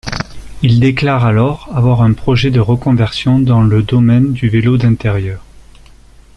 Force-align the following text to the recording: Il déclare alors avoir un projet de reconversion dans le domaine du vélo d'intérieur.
Il 0.63 0.79
déclare 0.79 1.25
alors 1.25 1.69
avoir 1.73 2.01
un 2.01 2.13
projet 2.13 2.49
de 2.49 2.59
reconversion 2.59 3.37
dans 3.37 3.61
le 3.61 3.83
domaine 3.83 4.33
du 4.33 4.49
vélo 4.49 4.75
d'intérieur. 4.79 5.43